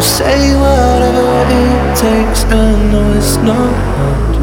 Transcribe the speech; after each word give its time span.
say 0.00 0.54
whatever 0.54 1.44
it 1.50 1.96
takes, 1.96 2.44
I 2.44 2.90
know 2.90 3.12
it's 3.12 3.36
not. 3.36 4.39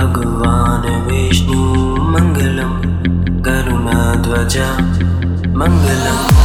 भगवान् 0.00 0.86
विष्णु 1.06 1.58
मङ्गलं 2.12 2.72
करुणाध्वजा 3.46 4.68
मङ्गलम्। 5.60 6.39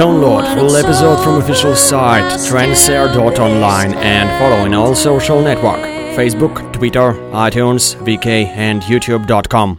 download 0.00 0.42
full 0.54 0.76
episode 0.76 1.22
from 1.22 1.36
official 1.42 1.76
site 1.76 2.24
tranceair.online 2.48 3.92
and 3.92 4.30
follow 4.40 4.64
in 4.64 4.72
all 4.72 4.94
social 4.94 5.42
network 5.42 5.80
Facebook, 6.16 6.72
Twitter, 6.72 7.12
iTunes, 7.32 7.96
VK 8.06 8.46
and 8.56 8.80
YouTube.com. 8.82 9.78